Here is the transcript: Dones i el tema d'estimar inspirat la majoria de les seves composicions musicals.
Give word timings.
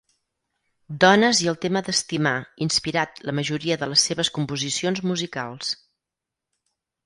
Dones 1.03 1.41
i 1.47 1.49
el 1.51 1.59
tema 1.65 1.83
d'estimar 1.89 2.33
inspirat 2.67 3.23
la 3.29 3.37
majoria 3.43 3.79
de 3.85 3.93
les 3.93 4.09
seves 4.11 4.35
composicions 4.41 5.07
musicals. 5.13 5.75